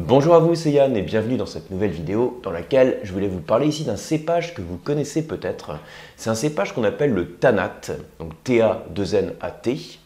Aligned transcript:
Bonjour 0.00 0.36
à 0.36 0.38
vous, 0.38 0.54
c'est 0.54 0.70
Yann 0.70 0.96
et 0.96 1.02
bienvenue 1.02 1.36
dans 1.36 1.44
cette 1.44 1.72
nouvelle 1.72 1.90
vidéo 1.90 2.38
dans 2.44 2.52
laquelle 2.52 3.00
je 3.02 3.12
voulais 3.12 3.26
vous 3.26 3.40
parler 3.40 3.66
ici 3.66 3.82
d'un 3.82 3.96
cépage 3.96 4.54
que 4.54 4.62
vous 4.62 4.76
connaissez 4.76 5.26
peut-être. 5.26 5.72
C'est 6.16 6.30
un 6.30 6.36
cépage 6.36 6.72
qu'on 6.72 6.84
appelle 6.84 7.10
le 7.10 7.32
Tanat, 7.32 7.80
donc 8.20 8.32
T-A-2-N-A-T. 8.44 9.98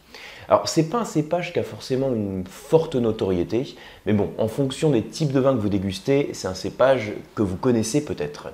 Alors, 0.48 0.66
c'est 0.66 0.88
pas 0.88 1.00
un 1.00 1.04
cépage 1.04 1.52
qui 1.52 1.58
a 1.58 1.62
forcément 1.62 2.10
une 2.10 2.44
forte 2.48 2.94
notoriété, 2.94 3.76
mais 4.06 4.14
bon, 4.14 4.30
en 4.38 4.48
fonction 4.48 4.88
des 4.88 5.02
types 5.02 5.30
de 5.30 5.40
vins 5.40 5.54
que 5.54 5.60
vous 5.60 5.68
dégustez, 5.68 6.30
c'est 6.32 6.48
un 6.48 6.54
cépage 6.54 7.12
que 7.34 7.42
vous 7.42 7.56
connaissez 7.56 8.02
peut-être. 8.02 8.48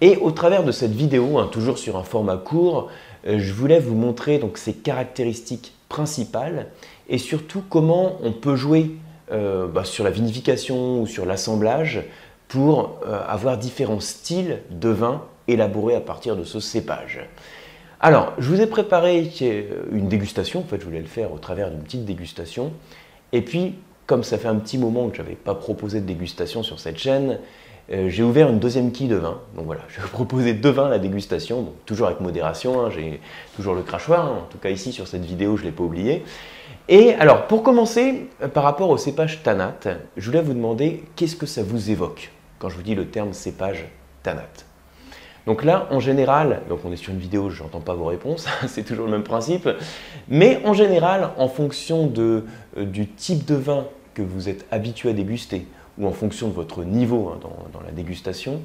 Et 0.00 0.16
au 0.16 0.32
travers 0.32 0.64
de 0.64 0.72
cette 0.72 0.90
vidéo, 0.90 1.38
hein, 1.38 1.48
toujours 1.52 1.78
sur 1.78 1.96
un 1.96 2.02
format 2.02 2.38
court, 2.38 2.88
euh, 3.28 3.38
je 3.38 3.52
voulais 3.52 3.78
vous 3.78 3.94
montrer 3.94 4.38
donc 4.38 4.58
ses 4.58 4.72
caractéristiques 4.72 5.74
principales 5.88 6.70
et 7.08 7.18
surtout 7.18 7.62
comment 7.68 8.16
on 8.24 8.32
peut 8.32 8.56
jouer 8.56 8.90
euh, 9.32 9.66
bah, 9.66 9.84
sur 9.84 10.04
la 10.04 10.10
vinification 10.10 11.00
ou 11.00 11.06
sur 11.06 11.26
l'assemblage 11.26 12.02
pour 12.48 13.00
euh, 13.06 13.20
avoir 13.26 13.56
différents 13.56 14.00
styles 14.00 14.60
de 14.70 14.90
vin 14.90 15.24
élaborés 15.48 15.94
à 15.94 16.00
partir 16.00 16.36
de 16.36 16.44
ce 16.44 16.60
cépage. 16.60 17.20
Alors, 18.00 18.32
je 18.38 18.48
vous 18.48 18.60
ai 18.60 18.66
préparé 18.66 19.30
une 19.92 20.08
dégustation, 20.08 20.60
en 20.60 20.64
fait 20.64 20.80
je 20.80 20.84
voulais 20.84 21.00
le 21.00 21.06
faire 21.06 21.32
au 21.32 21.38
travers 21.38 21.70
d'une 21.70 21.82
petite 21.82 22.04
dégustation, 22.04 22.72
et 23.32 23.42
puis 23.42 23.76
comme 24.06 24.24
ça 24.24 24.38
fait 24.38 24.48
un 24.48 24.56
petit 24.56 24.76
moment 24.76 25.08
que 25.08 25.16
je 25.16 25.22
n'avais 25.22 25.36
pas 25.36 25.54
proposé 25.54 26.00
de 26.00 26.06
dégustation 26.06 26.62
sur 26.62 26.80
cette 26.80 26.98
chaîne, 26.98 27.38
euh, 27.90 28.08
j'ai 28.08 28.22
ouvert 28.22 28.48
une 28.48 28.58
deuxième 28.58 28.92
quille 28.92 29.08
de 29.08 29.16
vin. 29.16 29.40
Donc 29.56 29.66
voilà, 29.66 29.82
je 29.88 29.96
vais 29.96 30.02
vous 30.02 30.08
proposer 30.08 30.54
deux 30.54 30.70
vins 30.70 30.86
à 30.86 30.90
la 30.90 30.98
dégustation, 30.98 31.72
toujours 31.86 32.06
avec 32.06 32.20
modération, 32.20 32.80
hein, 32.80 32.90
j'ai 32.90 33.20
toujours 33.56 33.74
le 33.74 33.82
crachoir, 33.82 34.26
hein. 34.26 34.38
en 34.44 34.50
tout 34.50 34.58
cas 34.58 34.70
ici 34.70 34.92
sur 34.92 35.08
cette 35.08 35.24
vidéo 35.24 35.56
je 35.56 35.62
ne 35.62 35.66
l'ai 35.68 35.72
pas 35.72 35.84
oublié. 35.84 36.24
Et 36.88 37.14
alors, 37.14 37.46
pour 37.46 37.62
commencer, 37.62 38.28
euh, 38.42 38.48
par 38.48 38.64
rapport 38.64 38.90
au 38.90 38.96
cépage 38.96 39.42
Tanat, 39.42 39.78
je 40.16 40.26
voulais 40.26 40.42
vous 40.42 40.54
demander 40.54 41.04
qu'est-ce 41.16 41.36
que 41.36 41.46
ça 41.46 41.62
vous 41.62 41.90
évoque 41.90 42.32
quand 42.58 42.68
je 42.68 42.76
vous 42.76 42.82
dis 42.82 42.94
le 42.94 43.06
terme 43.06 43.32
cépage 43.32 43.86
Tanat? 44.22 44.48
Donc 45.46 45.64
là, 45.64 45.88
en 45.90 45.98
général, 45.98 46.62
donc 46.68 46.80
on 46.84 46.92
est 46.92 46.96
sur 46.96 47.12
une 47.12 47.18
vidéo, 47.18 47.50
je 47.50 47.62
n'entends 47.62 47.80
pas 47.80 47.94
vos 47.94 48.04
réponses, 48.04 48.46
c'est 48.68 48.84
toujours 48.84 49.06
le 49.06 49.12
même 49.12 49.24
principe, 49.24 49.68
mais 50.28 50.60
en 50.64 50.72
général, 50.72 51.30
en 51.36 51.48
fonction 51.48 52.06
de, 52.06 52.44
euh, 52.76 52.84
du 52.84 53.08
type 53.08 53.44
de 53.44 53.54
vin 53.54 53.86
que 54.14 54.22
vous 54.22 54.48
êtes 54.48 54.66
habitué 54.70 55.10
à 55.10 55.12
déguster, 55.12 55.66
ou 55.98 56.06
en 56.06 56.12
fonction 56.12 56.48
de 56.48 56.52
votre 56.52 56.84
niveau 56.84 57.28
hein, 57.28 57.38
dans, 57.72 57.80
la 57.80 57.90
dégustation, 57.90 58.60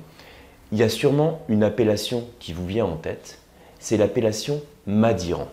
il 0.72 0.78
y 0.78 0.83
a 0.83 0.89
sûrement 0.89 1.42
une 1.50 1.64
appellation 1.64 2.25
qui 2.39 2.53
vous 2.53 2.66
vient 2.66 2.86
en 2.86 2.95
tête, 2.95 3.39
c'est 3.80 3.97
l'appellation 3.97 4.61
Madiran. 4.86 5.47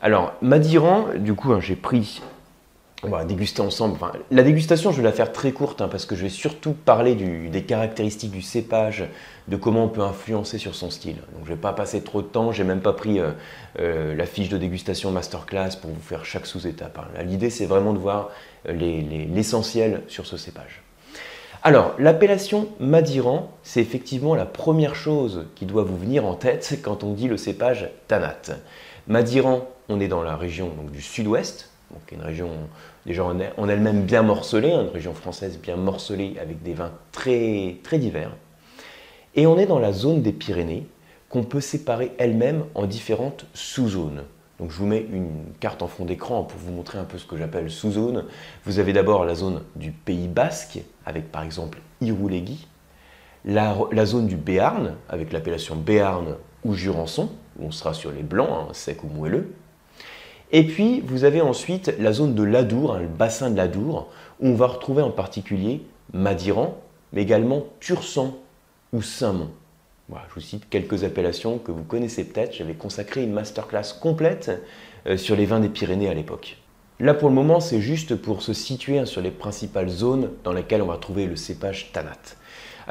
Alors, 0.00 0.32
Madiran, 0.42 1.06
du 1.16 1.34
coup, 1.34 1.52
hein, 1.52 1.60
j'ai 1.60 1.76
pris. 1.76 2.20
On 3.04 3.08
va 3.08 3.24
déguster 3.24 3.62
ensemble. 3.62 3.98
la 4.30 4.42
dégustation, 4.44 4.92
je 4.92 4.98
vais 4.98 5.02
la 5.02 5.12
faire 5.12 5.32
très 5.32 5.50
courte 5.50 5.80
hein, 5.80 5.88
parce 5.88 6.06
que 6.06 6.14
je 6.14 6.22
vais 6.22 6.28
surtout 6.28 6.72
parler 6.72 7.16
des 7.16 7.62
caractéristiques 7.64 8.30
du 8.30 8.42
cépage, 8.42 9.04
de 9.48 9.56
comment 9.56 9.84
on 9.84 9.88
peut 9.88 10.02
influencer 10.02 10.56
sur 10.58 10.76
son 10.76 10.88
style. 10.88 11.16
Je 11.38 11.50
ne 11.50 11.56
vais 11.56 11.60
pas 11.60 11.72
passer 11.72 12.02
trop 12.02 12.22
de 12.22 12.28
temps. 12.28 12.52
J'ai 12.52 12.62
même 12.62 12.80
pas 12.80 12.92
pris 12.92 13.18
euh, 13.18 13.32
euh, 13.80 14.14
la 14.14 14.24
fiche 14.24 14.48
de 14.50 14.56
dégustation 14.56 15.10
masterclass 15.10 15.70
pour 15.80 15.90
vous 15.90 16.00
faire 16.00 16.24
chaque 16.24 16.46
sous-étape. 16.46 16.96
Hein. 16.96 17.22
L'idée, 17.24 17.50
c'est 17.50 17.66
vraiment 17.66 17.92
de 17.92 17.98
voir 17.98 18.30
euh, 18.68 18.72
l'essentiel 18.72 20.02
sur 20.06 20.24
ce 20.24 20.36
cépage. 20.36 20.82
Alors, 21.64 21.94
l'appellation 21.98 22.68
Madiran, 22.78 23.50
c'est 23.64 23.80
effectivement 23.80 24.36
la 24.36 24.46
première 24.46 24.94
chose 24.94 25.46
qui 25.56 25.66
doit 25.66 25.82
vous 25.82 25.96
venir 25.96 26.24
en 26.24 26.34
tête 26.34 26.78
quand 26.84 27.02
on 27.02 27.14
dit 27.14 27.26
le 27.26 27.36
cépage 27.36 27.90
Tanat. 28.06 28.58
Madiran, 29.08 29.68
on 29.88 29.98
est 29.98 30.08
dans 30.08 30.22
la 30.22 30.36
région 30.36 30.70
du 30.92 31.02
sud-ouest, 31.02 31.70
donc 31.90 32.12
une 32.12 32.22
région 32.22 32.50
déjà 33.06 33.24
en 33.24 33.68
elle-même 33.68 34.02
bien 34.02 34.22
morcelée, 34.22 34.72
hein, 34.72 34.82
une 34.82 34.90
région 34.90 35.14
française 35.14 35.58
bien 35.58 35.76
morcelée 35.76 36.36
avec 36.40 36.62
des 36.62 36.74
vins 36.74 36.92
très, 37.10 37.76
très 37.82 37.98
divers. 37.98 38.32
Et 39.34 39.46
on 39.46 39.58
est 39.58 39.66
dans 39.66 39.78
la 39.78 39.92
zone 39.92 40.22
des 40.22 40.32
Pyrénées 40.32 40.86
qu'on 41.28 41.44
peut 41.44 41.60
séparer 41.60 42.12
elle-même 42.18 42.64
en 42.74 42.86
différentes 42.86 43.46
sous-zones. 43.54 44.24
Donc 44.58 44.70
je 44.70 44.76
vous 44.76 44.86
mets 44.86 45.06
une 45.12 45.44
carte 45.58 45.82
en 45.82 45.88
fond 45.88 46.04
d'écran 46.04 46.44
pour 46.44 46.60
vous 46.60 46.72
montrer 46.72 46.98
un 46.98 47.04
peu 47.04 47.18
ce 47.18 47.24
que 47.24 47.36
j'appelle 47.36 47.70
sous-zone. 47.70 48.26
Vous 48.64 48.78
avez 48.78 48.92
d'abord 48.92 49.24
la 49.24 49.34
zone 49.34 49.62
du 49.74 49.90
Pays 49.90 50.28
Basque 50.28 50.80
avec 51.06 51.32
par 51.32 51.42
exemple 51.42 51.78
Irouléguy, 52.00 52.66
la, 53.44 53.76
la 53.90 54.06
zone 54.06 54.26
du 54.26 54.36
Béarn 54.36 54.94
avec 55.08 55.32
l'appellation 55.32 55.74
Béarn 55.74 56.36
ou 56.64 56.74
Jurançon, 56.74 57.30
où 57.58 57.66
on 57.66 57.70
sera 57.72 57.94
sur 57.94 58.12
les 58.12 58.22
blancs, 58.22 58.50
hein, 58.50 58.68
secs 58.72 59.02
ou 59.02 59.08
moelleux. 59.08 59.52
Et 60.52 60.64
puis, 60.64 61.00
vous 61.00 61.24
avez 61.24 61.40
ensuite 61.40 61.94
la 61.98 62.12
zone 62.12 62.34
de 62.34 62.42
l'Adour, 62.42 62.94
hein, 62.94 63.00
le 63.00 63.08
bassin 63.08 63.50
de 63.50 63.56
l'Adour, 63.56 64.10
où 64.40 64.48
on 64.48 64.54
va 64.54 64.66
retrouver 64.66 65.02
en 65.02 65.10
particulier 65.10 65.80
Madiran, 66.12 66.76
mais 67.12 67.22
également 67.22 67.64
Tursan 67.80 68.36
ou 68.92 69.00
Saint-Mont. 69.00 69.50
Voilà, 70.10 70.26
je 70.28 70.34
vous 70.34 70.40
cite 70.40 70.68
quelques 70.68 71.04
appellations 71.04 71.58
que 71.58 71.72
vous 71.72 71.84
connaissez 71.84 72.24
peut-être. 72.24 72.54
J'avais 72.54 72.74
consacré 72.74 73.22
une 73.22 73.32
masterclass 73.32 73.94
complète 73.98 74.50
euh, 75.06 75.16
sur 75.16 75.36
les 75.36 75.46
vins 75.46 75.60
des 75.60 75.70
Pyrénées 75.70 76.10
à 76.10 76.14
l'époque. 76.14 76.58
Là, 77.00 77.14
pour 77.14 77.30
le 77.30 77.34
moment, 77.34 77.60
c'est 77.60 77.80
juste 77.80 78.14
pour 78.14 78.42
se 78.42 78.52
situer 78.52 78.98
hein, 78.98 79.06
sur 79.06 79.22
les 79.22 79.30
principales 79.30 79.88
zones 79.88 80.30
dans 80.44 80.52
lesquelles 80.52 80.82
on 80.82 80.86
va 80.86 80.98
trouver 80.98 81.26
le 81.26 81.36
cépage 81.36 81.92
Tanat. 81.92 82.36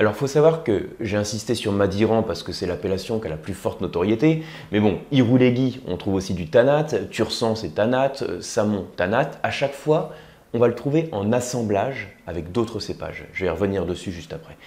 Alors, 0.01 0.13
il 0.13 0.17
faut 0.17 0.25
savoir 0.25 0.63
que 0.63 0.89
j'ai 0.99 1.15
insisté 1.15 1.53
sur 1.53 1.71
Madiran 1.73 2.23
parce 2.23 2.41
que 2.41 2.53
c'est 2.53 2.65
l'appellation 2.65 3.19
qui 3.19 3.27
a 3.27 3.29
la 3.29 3.37
plus 3.37 3.53
forte 3.53 3.81
notoriété. 3.81 4.41
Mais 4.71 4.79
bon, 4.79 4.97
Irouléguy, 5.11 5.79
on 5.85 5.95
trouve 5.95 6.15
aussi 6.15 6.33
du 6.33 6.47
Tanat. 6.49 6.87
Tursan, 7.11 7.55
c'est 7.55 7.75
Tanat. 7.75 8.13
Samon, 8.39 8.87
Tanat. 8.95 9.29
À 9.43 9.51
chaque 9.51 9.75
fois, 9.75 10.11
on 10.55 10.57
va 10.57 10.67
le 10.67 10.73
trouver 10.73 11.07
en 11.11 11.31
assemblage 11.31 12.17
avec 12.25 12.51
d'autres 12.51 12.79
cépages. 12.79 13.25
Je 13.31 13.45
vais 13.45 13.51
revenir 13.51 13.85
dessus 13.85 14.11
juste 14.11 14.33
après. 14.33 14.57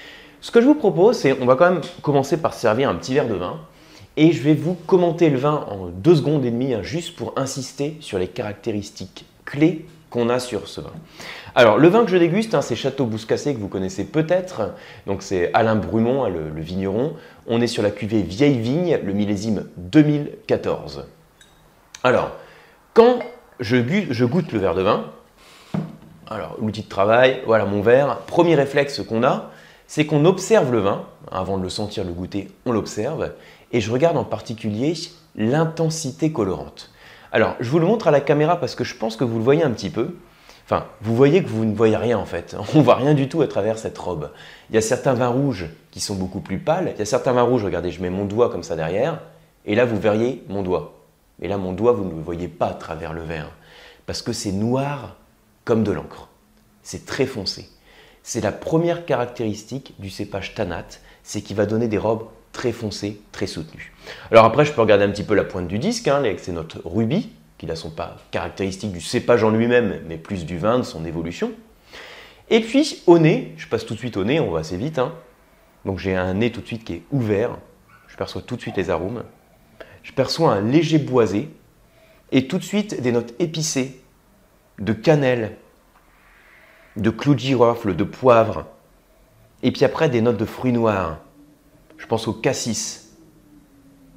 Ce 0.41 0.53
que 0.53 0.61
je 0.61 0.67
vous 0.67 0.77
propose, 0.77 1.17
c'est 1.17 1.37
on 1.41 1.47
va 1.47 1.57
quand 1.57 1.69
même 1.69 1.83
commencer 2.01 2.37
par 2.37 2.55
servir 2.55 2.89
un 2.89 2.95
petit 2.95 3.15
verre 3.15 3.27
de 3.27 3.35
vin. 3.35 3.59
Et 4.17 4.31
je 4.31 4.41
vais 4.41 4.55
vous 4.55 4.75
commenter 4.87 5.31
le 5.31 5.39
vin 5.39 5.67
en 5.69 5.89
deux 5.89 6.15
secondes 6.15 6.45
et 6.45 6.53
demie, 6.53 6.75
hein, 6.75 6.83
juste 6.85 7.17
pour 7.17 7.33
insister 7.35 7.97
sur 7.99 8.21
les 8.21 8.29
caractéristiques 8.29 9.25
clés 9.45 9.85
qu'on 10.15 10.29
a 10.29 10.39
sur 10.39 10.69
ce 10.69 10.81
vin. 10.81 10.93
Alors, 11.57 11.77
le 11.77 11.89
vin 11.89 12.05
que 12.05 12.11
je 12.13 12.17
déguste, 12.17 12.55
hein, 12.55 12.63
c'est 12.63 12.77
Château 12.77 13.05
Bouscassé 13.05 13.53
que 13.53 13.59
vous 13.59 13.67
connaissez 13.67 14.05
peut-être. 14.05 14.71
Donc, 15.09 15.25
c'est 15.25 15.53
Alain 15.55 15.75
Brumont, 15.75 16.23
hein, 16.23 16.29
le, 16.29 16.61
vigneron. 16.61 17.17
On 17.49 17.61
est 17.61 17.67
sur 17.67 17.83
la 17.83 17.91
cuvée 17.91 18.23
Vieille 18.23 18.61
Vigne, 18.61 19.01
le 19.05 19.13
millésime 19.13 19.67
2014. 19.77 21.07
Alors, 22.05 22.31
quand 22.93 23.19
je, 23.59 23.77
je 24.11 24.25
goûte 24.25 24.53
le 24.53 24.61
verre 24.61 24.77
de 24.77 24.83
vin, 24.83 25.11
alors 26.31 26.57
l'outil 26.61 26.83
de 26.83 26.89
travail, 26.89 27.43
voilà 27.45 27.65
mon 27.65 27.83
verre. 27.83 28.19
Premier 28.29 28.55
réflexe 28.55 29.03
qu'on 29.03 29.25
a, 29.25 29.51
c'est 29.89 30.07
qu'on 30.07 30.25
observe 30.27 30.71
le 30.71 30.79
vin. 30.79 31.07
Avant 31.33 31.59
de 31.59 31.65
le 31.65 31.71
sentir, 31.71 32.05
le 32.05 32.13
goûter, 32.13 32.53
on 32.67 32.73
l'observe. 32.73 33.33
Et 33.73 33.81
je 33.81 33.91
regarde 33.91 34.17
en 34.17 34.25
particulier 34.25 34.95
l'intensité 35.35 36.31
colorante. 36.31 36.94
Alors, 37.35 37.57
je 37.59 37.69
vous 37.69 37.81
le 37.81 37.87
montre 37.87 38.07
à 38.07 38.13
la 38.13 38.21
caméra 38.21 38.61
parce 38.61 38.77
que 38.77 38.85
je 38.85 38.95
pense 38.95 39.17
que 39.17 39.25
vous 39.25 39.39
le 39.39 39.43
voyez 39.43 39.65
un 39.65 39.73
petit 39.73 39.91
peu. 39.91 40.15
Enfin, 40.67 40.87
vous 41.01 41.17
voyez 41.17 41.43
que 41.43 41.49
vous 41.49 41.65
ne 41.65 41.75
voyez 41.75 41.97
rien 41.97 42.17
en 42.17 42.27
fait. 42.27 42.55
On 42.77 42.81
voit 42.81 42.95
rien 42.95 43.13
du 43.13 43.29
tout 43.29 43.43
à 43.43 43.49
travers 43.49 43.77
cette 43.77 43.99
robe. 43.99 44.31
Il 44.71 44.77
y 44.77 44.79
a 44.79 44.81
certains 44.81 45.15
vins 45.15 45.31
rouges 45.31 45.67
qui 45.91 45.99
sont 45.99 46.15
beaucoup 46.15 46.39
plus 46.39 46.61
pâles. 46.61 46.93
Il 46.95 46.99
y 47.01 47.03
a 47.03 47.05
certains 47.05 47.33
vins 47.33 47.43
rouges, 47.43 47.65
regardez, 47.65 47.91
je 47.91 48.01
mets 48.01 48.09
mon 48.09 48.25
doigt 48.25 48.51
comme 48.51 48.63
ça 48.63 48.77
derrière. 48.77 49.21
Et 49.67 49.75
là, 49.75 49.85
vous 49.85 49.99
verriez 49.99 50.45
mon 50.49 50.63
doigt. 50.63 50.95
Mais 51.41 51.49
là, 51.49 51.59
mon 51.59 51.73
doigt, 51.73 51.91
vous 51.91 52.05
ne 52.05 52.11
le 52.11 52.23
voyez 52.23 52.47
pas 52.47 52.69
à 52.69 52.75
travers 52.75 53.13
le 53.13 53.23
verre. 53.23 53.51
Parce 54.07 54.23
que 54.23 54.33
c'est 54.33 54.53
noir 54.53 55.17
comme 55.65 55.83
de 55.83 55.91
l'encre. 55.91 56.29
C'est 56.85 57.05
très 57.05 57.27
foncé. 57.27 57.69
C'est 58.23 58.43
la 58.43 58.53
première 58.53 59.07
caractéristique 59.07 59.95
du 59.99 60.09
cépage 60.09 60.55
Tanat, 60.55 60.87
c'est 61.25 61.43
qu'il 61.43 61.57
va 61.57 61.67
donner 61.67 61.89
des 61.89 61.99
robes 61.99 62.29
très 62.55 62.73
foncé, 62.73 63.21
très 63.33 63.47
soutenu. 63.47 63.93
Alors 64.31 64.47
après, 64.47 64.65
je 64.65 64.73
peux 64.73 64.81
regarder 64.81 65.05
un 65.05 65.11
petit 65.11 65.25
peu 65.25 65.35
la 65.35 65.45
pointe 65.45 65.69
du 65.69 65.79
disque, 65.79 66.09
hein, 66.09 66.23
ses 66.39 66.53
notes 66.53 66.79
rubis, 66.87 67.31
qui 67.59 67.67
ne 67.67 67.75
sont 67.75 67.91
pas 67.91 68.17
caractéristiques 68.31 68.93
du 68.93 69.03
cépage 69.03 69.45
en 69.45 69.51
lui-même, 69.51 70.01
mais 70.09 70.17
plus 70.17 70.47
du 70.47 70.57
vin, 70.57 70.79
de 70.79 70.85
son 70.85 71.05
évolution. 71.05 71.53
Et 72.49 72.61
puis 72.61 73.03
au 73.07 73.19
nez, 73.19 73.53
je 73.59 73.67
passe 73.69 73.85
tout 73.85 73.95
de 73.95 73.99
suite 73.99 74.17
au 74.17 74.25
nez, 74.25 74.41
on 74.41 74.51
va 74.51 74.61
assez 74.61 74.77
vite. 74.77 74.99
Hein. 74.99 75.13
Donc 75.85 75.99
j'ai 75.99 76.15
un 76.15 76.33
nez 76.35 76.51
tout 76.51 76.63
de 76.63 76.67
suite 76.67 76.85
qui 76.85 76.95
est 76.95 77.03
ouvert, 77.11 77.59
je 78.09 78.17
perçois 78.17 78.43
tout 78.43 78.57
de 78.57 78.61
suite 78.61 78.77
les 78.77 78.89
arômes. 78.89 79.25
Je 80.03 80.13
perçois 80.13 80.53
un 80.53 80.61
léger 80.61 80.99
boisé 80.99 81.51
et 82.31 82.47
tout 82.47 82.59
de 82.59 82.65
suite 82.65 83.01
des 83.01 83.13
notes 83.13 83.35
épicées, 83.39 84.01
de 84.79 84.93
cannelle, 84.93 85.57
de 86.97 87.11
clou 87.11 87.35
de 87.35 87.41
girofle, 87.41 87.97
de 87.97 88.05
poivre. 88.05 88.67
Et 89.63 89.73
puis 89.73 89.85
après 89.85 90.09
des 90.09 90.21
notes 90.21 90.37
de 90.37 90.45
fruits 90.45 90.73
noirs, 90.73 91.19
je 91.99 92.07
pense 92.07 92.29
au 92.29 92.33
cassis. 92.33 93.13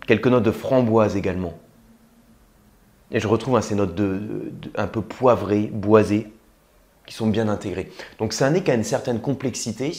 Quelques 0.07 0.27
notes 0.27 0.44
de 0.44 0.51
framboise 0.51 1.15
également. 1.15 1.57
Et 3.12 3.19
je 3.19 3.27
retrouve 3.27 3.59
ces 3.62 3.75
notes 3.75 3.95
de, 3.95 4.51
un 4.75 4.88
peu 4.88 5.01
poivrées, 5.01 5.69
boisées, 5.71 6.27
qui 7.06 7.15
sont 7.15 7.27
bien 7.27 7.47
intégrées. 7.47 7.89
Donc 8.19 8.33
c'est 8.33 8.44
un 8.44 8.51
nez 8.51 8.63
a 8.69 8.74
une 8.74 8.83
certaine 8.83 9.21
complexité. 9.21 9.94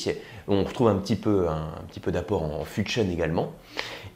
On 0.47 0.63
retrouve 0.63 0.89
un 0.89 0.97
petit 0.97 1.17
peu, 1.17 1.49
un, 1.49 1.73
peu 2.03 2.13
d'apport 2.13 2.43
en 2.43 2.65
fût 2.65 2.87
également. 2.99 3.53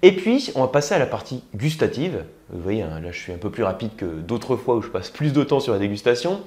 Et 0.02 0.14
puis, 0.14 0.50
on 0.56 0.60
va 0.60 0.68
passer 0.68 0.94
à 0.94 0.98
la 0.98 1.06
partie 1.06 1.42
gustative. 1.54 2.24
Vous 2.50 2.60
voyez, 2.60 2.82
hein, 2.82 3.00
là 3.00 3.10
je 3.12 3.18
suis 3.18 3.32
un 3.32 3.38
peu 3.38 3.50
plus 3.50 3.62
rapide 3.62 3.96
que 3.96 4.04
d'autres 4.04 4.56
fois 4.56 4.76
où 4.76 4.82
je 4.82 4.88
passe 4.88 5.10
plus 5.10 5.32
de 5.32 5.42
temps 5.42 5.60
sur 5.60 5.72
la 5.72 5.78
dégustation. 5.78 6.42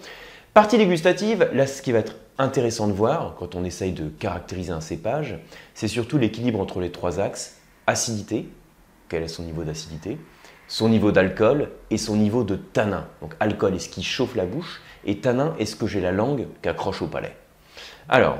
Partie 0.56 0.78
dégustative, 0.78 1.50
là 1.52 1.68
ce 1.68 1.82
qui 1.82 1.92
va 1.92 2.00
être 2.00 2.16
intéressant 2.38 2.88
de 2.88 2.94
voir 2.94 3.36
quand 3.38 3.56
on 3.56 3.66
essaye 3.66 3.92
de 3.92 4.08
caractériser 4.08 4.72
un 4.72 4.80
cépage, 4.80 5.38
c'est 5.74 5.90
surtout 5.90 6.18
l'équilibre 6.18 6.62
entre 6.62 6.80
les 6.80 6.94
trois 6.94 7.20
axes, 7.20 7.58
acidité, 7.88 8.48
quel 9.10 9.22
est 9.22 9.28
son 9.28 9.44
niveau 9.44 9.66
d'acidité, 9.66 10.18
son 10.70 10.88
niveau 10.88 11.12
d'alcool 11.12 11.72
et 11.90 11.98
son 11.98 12.16
niveau 12.16 12.46
de 12.46 12.56
tanin. 12.56 13.06
Donc 13.22 13.36
alcool 13.42 13.76
est 13.76 13.80
ce 13.80 13.90
qui 13.90 14.02
chauffe 14.02 14.34
la 14.36 14.46
bouche 14.46 14.82
et 15.04 15.18
tanin 15.18 15.56
est 15.60 15.66
ce 15.66 15.76
que 15.76 15.88
j'ai 15.88 16.00
la 16.00 16.14
langue 16.14 16.48
qui 16.62 16.70
accroche 16.70 17.02
au 17.02 17.08
palais. 17.08 17.36
Alors, 18.08 18.38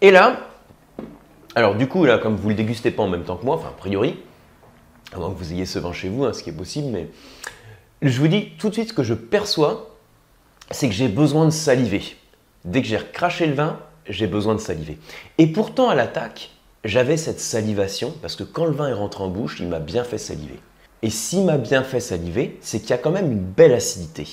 et 0.00 0.12
là, 0.12 0.38
alors 1.56 1.74
du 1.74 1.88
coup, 1.88 2.04
là, 2.04 2.18
comme 2.18 2.36
vous 2.36 2.44
ne 2.44 2.50
le 2.50 2.56
dégustez 2.58 2.92
pas 2.92 3.02
en 3.02 3.08
même 3.08 3.24
temps 3.24 3.36
que 3.36 3.44
moi, 3.44 3.56
enfin 3.56 3.70
a 3.70 3.76
priori, 3.76 4.20
avant 5.12 5.32
que 5.32 5.36
vous 5.36 5.52
ayez 5.52 5.66
ce 5.66 5.80
vin 5.80 5.92
chez 5.92 6.08
vous, 6.08 6.24
hein, 6.24 6.32
ce 6.32 6.44
qui 6.44 6.50
est 6.50 6.56
possible, 6.56 6.90
mais 6.92 7.08
je 8.02 8.20
vous 8.20 8.28
dis 8.28 8.50
tout 8.58 8.68
de 8.68 8.74
suite 8.74 8.90
ce 8.90 8.94
que 8.94 9.02
je 9.02 9.14
perçois, 9.14 9.96
c'est 10.70 10.88
que 10.88 10.94
j'ai 10.94 11.08
besoin 11.08 11.46
de 11.46 11.50
saliver. 11.50 12.02
Dès 12.64 12.82
que 12.82 12.88
j'ai 12.88 12.96
recraché 12.96 13.46
le 13.46 13.54
vin, 13.54 13.78
j'ai 14.08 14.26
besoin 14.26 14.54
de 14.54 14.60
saliver. 14.60 14.98
Et 15.38 15.46
pourtant, 15.48 15.88
à 15.88 15.94
l'attaque, 15.94 16.50
j'avais 16.84 17.16
cette 17.16 17.40
salivation, 17.40 18.14
parce 18.22 18.36
que 18.36 18.44
quand 18.44 18.64
le 18.64 18.72
vin 18.72 18.88
est 18.88 18.94
rentré 18.94 19.24
en 19.24 19.28
bouche, 19.28 19.58
il 19.60 19.68
m'a 19.68 19.80
bien 19.80 20.04
fait 20.04 20.18
saliver. 20.18 20.60
Et 21.02 21.10
s'il 21.10 21.44
m'a 21.44 21.58
bien 21.58 21.82
fait 21.82 22.00
saliver, 22.00 22.58
c'est 22.60 22.80
qu'il 22.80 22.90
y 22.90 22.94
a 22.94 22.98
quand 22.98 23.10
même 23.10 23.32
une 23.32 23.42
belle 23.42 23.72
acidité. 23.72 24.26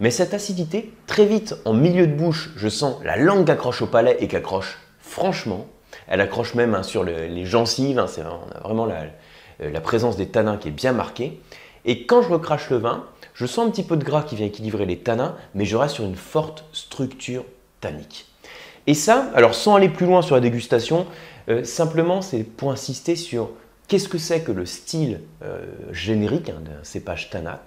Mais 0.00 0.10
cette 0.10 0.34
acidité, 0.34 0.92
très 1.06 1.26
vite, 1.26 1.54
en 1.64 1.72
milieu 1.72 2.06
de 2.06 2.14
bouche, 2.14 2.50
je 2.56 2.68
sens 2.68 2.96
la 3.04 3.16
langue 3.16 3.50
accroche 3.50 3.82
au 3.82 3.86
palais 3.86 4.16
et 4.20 4.28
qui 4.28 4.36
accroche 4.36 4.78
franchement. 4.98 5.66
Elle 6.08 6.20
accroche 6.20 6.54
même 6.54 6.74
hein, 6.74 6.82
sur 6.82 7.04
les 7.04 7.46
gencives, 7.46 7.98
hein, 7.98 8.06
c'est 8.08 8.22
vraiment 8.64 8.86
la, 8.86 9.04
euh, 9.60 9.70
la 9.70 9.80
présence 9.80 10.16
des 10.16 10.26
tanins 10.26 10.56
qui 10.56 10.68
est 10.68 10.72
bien 10.72 10.92
marquée. 10.92 11.40
Et 11.84 12.06
quand 12.06 12.22
je 12.22 12.28
recrache 12.28 12.70
le 12.70 12.78
vin, 12.78 13.04
je 13.34 13.46
sens 13.46 13.66
un 13.66 13.70
petit 13.70 13.82
peu 13.82 13.96
de 13.96 14.04
gras 14.04 14.22
qui 14.22 14.36
vient 14.36 14.46
équilibrer 14.46 14.86
les 14.86 14.98
tanins, 14.98 15.36
mais 15.54 15.64
je 15.64 15.76
reste 15.76 15.96
sur 15.96 16.04
une 16.04 16.16
forte 16.16 16.64
structure 16.72 17.44
tannique. 17.80 18.26
Et 18.86 18.94
ça, 18.94 19.30
alors 19.34 19.54
sans 19.54 19.74
aller 19.74 19.88
plus 19.88 20.06
loin 20.06 20.22
sur 20.22 20.34
la 20.34 20.40
dégustation, 20.40 21.06
euh, 21.48 21.64
simplement 21.64 22.22
c'est 22.22 22.44
pour 22.44 22.70
insister 22.70 23.16
sur 23.16 23.50
qu'est-ce 23.88 24.08
que 24.08 24.18
c'est 24.18 24.42
que 24.42 24.52
le 24.52 24.66
style 24.66 25.20
euh, 25.42 25.64
générique 25.90 26.50
hein, 26.50 26.60
d'un 26.64 26.84
cépage 26.84 27.30
tanat. 27.30 27.62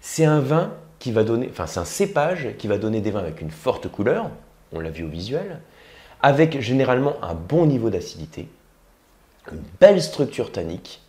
C'est 0.00 0.24
un 0.24 0.40
vin 0.40 0.72
qui 0.98 1.12
va 1.12 1.24
donner, 1.24 1.48
enfin 1.50 1.66
c'est 1.66 1.80
un 1.80 1.84
cépage 1.84 2.50
qui 2.58 2.66
va 2.66 2.78
donner 2.78 3.00
des 3.00 3.10
vins 3.10 3.20
avec 3.20 3.40
une 3.40 3.50
forte 3.50 3.88
couleur, 3.88 4.30
on 4.72 4.80
l'a 4.80 4.90
vu 4.90 5.04
au 5.04 5.08
visuel, 5.08 5.60
avec 6.22 6.60
généralement 6.60 7.16
un 7.22 7.34
bon 7.34 7.66
niveau 7.66 7.90
d'acidité, 7.90 8.48
une 9.50 9.62
belle 9.80 10.02
structure 10.02 10.52
tannique, 10.52 11.00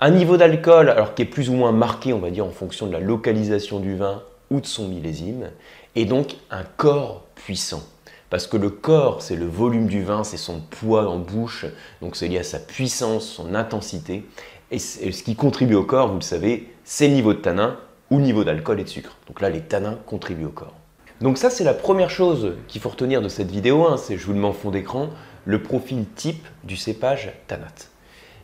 un 0.00 0.10
niveau 0.10 0.36
d'alcool 0.36 0.88
alors 0.88 1.14
qui 1.14 1.22
est 1.22 1.26
plus 1.26 1.50
ou 1.50 1.54
moins 1.54 1.72
marqué, 1.72 2.12
on 2.12 2.18
va 2.18 2.30
dire, 2.30 2.46
en 2.46 2.50
fonction 2.50 2.86
de 2.86 2.92
la 2.92 3.00
localisation 3.00 3.80
du 3.80 3.96
vin 3.96 4.22
ou 4.50 4.60
de 4.60 4.66
son 4.66 4.88
millésime, 4.88 5.50
et 5.94 6.04
donc 6.04 6.36
un 6.50 6.64
corps 6.76 7.24
puissant. 7.34 7.82
Parce 8.30 8.46
que 8.46 8.56
le 8.56 8.70
corps, 8.70 9.22
c'est 9.22 9.36
le 9.36 9.46
volume 9.46 9.86
du 9.86 10.02
vin, 10.02 10.24
c'est 10.24 10.36
son 10.36 10.60
poids 10.60 11.08
en 11.08 11.18
bouche, 11.18 11.66
donc 12.00 12.16
c'est 12.16 12.28
lié 12.28 12.38
à 12.38 12.44
sa 12.44 12.58
puissance, 12.60 13.26
son 13.26 13.54
intensité. 13.54 14.24
Et 14.70 14.78
ce 14.78 15.22
qui 15.22 15.34
contribue 15.34 15.74
au 15.74 15.84
corps, 15.84 16.08
vous 16.08 16.16
le 16.16 16.20
savez, 16.22 16.72
c'est 16.84 17.08
le 17.08 17.14
niveau 17.14 17.34
de 17.34 17.40
tanin 17.40 17.76
ou 18.08 18.20
niveau 18.20 18.44
d'alcool 18.44 18.80
et 18.80 18.84
de 18.84 18.88
sucre. 18.88 19.16
Donc 19.26 19.40
là, 19.40 19.50
les 19.50 19.60
tanins 19.60 19.98
contribuent 20.06 20.46
au 20.46 20.50
corps. 20.50 20.74
Donc 21.20 21.38
ça, 21.38 21.50
c'est 21.50 21.64
la 21.64 21.74
première 21.74 22.08
chose 22.08 22.54
qu'il 22.68 22.80
faut 22.80 22.88
retenir 22.88 23.20
de 23.20 23.28
cette 23.28 23.50
vidéo, 23.50 23.86
hein, 23.86 23.96
c'est, 23.96 24.16
je 24.16 24.24
vous 24.24 24.32
le 24.32 24.38
mets 24.38 24.46
en 24.46 24.52
fond 24.52 24.70
d'écran, 24.70 25.10
le 25.44 25.60
profil 25.60 26.06
type 26.14 26.46
du 26.64 26.76
cépage 26.76 27.32
tanat. 27.48 27.66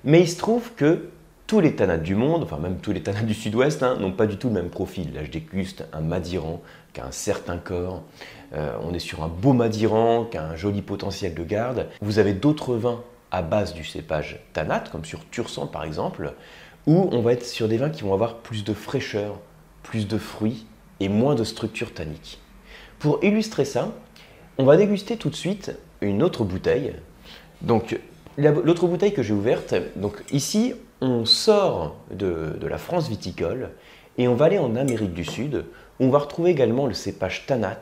Mais 0.05 0.21
il 0.21 0.29
se 0.29 0.37
trouve 0.37 0.73
que 0.75 1.09
tous 1.47 1.61
les 1.61 1.77
tanates 1.77 2.03
du 2.03 2.15
monde, 2.15 2.43
enfin 2.43 2.59
même 2.59 2.79
tous 2.79 2.93
les 2.93 3.03
tanates 3.03 3.27
du 3.27 3.35
sud-ouest, 3.35 3.83
hein, 3.83 3.97
n'ont 4.01 4.13
pas 4.13 4.27
du 4.27 4.37
tout 4.37 4.49
le 4.49 4.55
même 4.55 4.69
profil. 4.69 5.15
Là, 5.15 5.25
je 5.25 5.31
déguste 5.31 5.85
un 5.93 6.01
Madiran 6.01 6.61
qui 6.93 7.01
a 7.01 7.07
un 7.07 7.13
certain 7.13 7.57
corps. 7.57 8.03
Euh, 8.55 8.77
on 8.83 8.93
est 8.95 8.99
sur 8.99 9.23
un 9.23 9.29
beau 9.29 9.53
Madiran 9.53 10.25
qui 10.25 10.39
a 10.39 10.45
un 10.45 10.57
joli 10.57 10.83
potentiel 10.83 11.35
de 11.35 11.45
garde. 11.45 11.87
Vous 12.01 12.19
avez 12.19 12.33
d'autres 12.33 12.75
vins 12.75 13.03
à 13.31 13.43
base 13.43 13.75
du 13.75 13.85
cépage 13.85 14.41
tanat, 14.53 14.85
comme 14.91 15.05
sur 15.05 15.29
Tursan 15.31 15.67
par 15.67 15.85
exemple, 15.85 16.33
où 16.87 17.09
on 17.13 17.21
va 17.21 17.33
être 17.33 17.45
sur 17.45 17.69
des 17.69 17.77
vins 17.77 17.91
qui 17.91 18.03
vont 18.03 18.15
avoir 18.15 18.37
plus 18.37 18.65
de 18.65 18.73
fraîcheur, 18.73 19.39
plus 19.83 20.09
de 20.09 20.19
fruits 20.19 20.67
et 21.01 21.09
moins 21.09 21.35
de 21.35 21.45
structure 21.45 21.93
tannique. 21.93 22.41
Pour 22.99 23.23
illustrer 23.23 23.65
ça, 23.65 23.93
on 24.59 24.65
va 24.65 24.77
déguster 24.77 25.17
tout 25.17 25.31
de 25.31 25.37
suite 25.37 25.73
une 26.01 26.23
autre 26.23 26.45
bouteille. 26.45 26.95
Donc 27.61 27.99
l'autre 28.37 28.87
bouteille 28.87 29.13
que 29.13 29.23
j'ai 29.23 29.35
ouverte, 29.35 29.75
donc 29.97 30.23
ici 30.33 30.75
on 31.01 31.25
sort 31.25 31.97
de, 32.11 32.57
la 32.67 32.79
France 32.79 33.09
viticole 33.09 33.71
et 34.19 34.29
on 34.29 34.35
va 34.35 34.47
aller 34.47 34.59
en 34.59 34.77
Amérique 34.77 35.15
du 35.15 35.25
Sud 35.25 35.67
où 36.01 36.05
on 36.05 36.11
va 36.11 36.19
retrouver 36.19 36.51
également 36.51 36.87
le 36.87 36.95
cépage 36.95 37.47
Tanat, 37.47 37.81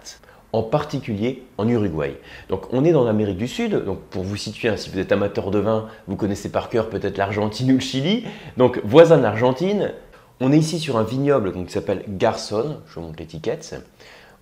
en 0.52 0.62
particulier 0.62 1.44
en 1.58 1.68
Uruguay. 1.68 2.18
Donc 2.48 2.72
on 2.72 2.84
est 2.84 2.92
dans 2.92 3.04
l'Amérique 3.04 3.38
du 3.38 3.48
Sud, 3.48 3.84
donc 3.84 4.00
pour 4.02 4.22
vous 4.22 4.36
situer, 4.36 4.68
hein, 4.68 4.76
si 4.76 4.90
vous 4.90 4.98
êtes 4.98 5.12
amateur 5.12 5.50
de 5.50 5.58
vin, 5.58 5.88
vous 6.06 6.16
connaissez 6.16 6.48
par 6.48 6.68
cœur 6.68 6.88
peut-être 6.88 7.18
l'Argentine 7.18 7.70
ou 7.72 7.74
le 7.74 7.80
Chili, 7.80 8.24
donc 8.56 8.80
voisin 8.84 9.16
de 9.16 9.22
l'Argentine, 9.22 9.92
on 10.40 10.52
est 10.52 10.58
ici 10.58 10.78
sur 10.78 10.96
un 10.96 11.04
vignoble 11.04 11.52
qui 11.52 11.72
s'appelle 11.72 12.04
Garçon, 12.08 12.78
je 12.86 12.94
vous 12.94 13.02
montre 13.02 13.18
l'étiquette, 13.18 13.80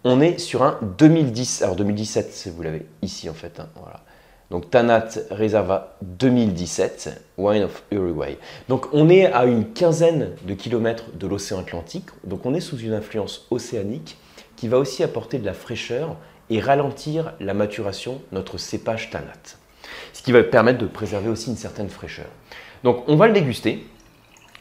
on 0.05 0.21
est 0.21 0.39
sur 0.39 0.63
un 0.63 0.79
2010, 0.99 1.63
alors 1.63 1.77
2017 1.77 2.51
vous 2.55 2.63
l'avez 2.63 2.87
ici 3.03 3.31
en 3.31 3.35
fait, 3.35 3.61
hein, 3.61 3.69
voilà. 3.77 4.03
Donc 4.53 4.69
Tanat 4.69 5.09
Reserva 5.31 5.97
2017, 6.03 7.23
Wine 7.39 7.63
of 7.63 7.85
Uruguay. 7.91 8.37
Donc 8.69 8.87
on 8.93 9.09
est 9.09 9.25
à 9.25 9.47
une 9.47 9.73
quinzaine 9.73 10.33
de 10.47 10.53
kilomètres 10.53 11.07
de 11.19 11.27
l'océan 11.27 11.61
Atlantique, 11.61 12.05
donc 12.25 12.45
on 12.45 12.53
est 12.53 12.61
sous 12.61 12.77
une 12.77 12.93
influence 12.93 13.47
océanique 13.51 14.19
qui 14.57 14.69
va 14.69 14.77
aussi 14.77 15.03
apporter 15.03 15.39
de 15.39 15.47
la 15.47 15.55
fraîcheur 15.55 16.17
et 16.51 16.61
ralentir 16.61 17.33
la 17.41 17.55
maturation 17.55 18.21
de 18.31 18.37
notre 18.37 18.59
cépage 18.59 19.09
Tanat. 19.09 19.57
Ce 20.13 20.21
qui 20.21 20.33
va 20.33 20.43
permettre 20.43 20.81
de 20.81 20.87
préserver 20.87 21.31
aussi 21.31 21.49
une 21.49 21.57
certaine 21.57 21.89
fraîcheur. 21.89 22.29
Donc 22.85 23.05
on 23.09 23.17
va 23.17 23.29
le 23.29 23.33
déguster, 23.33 23.87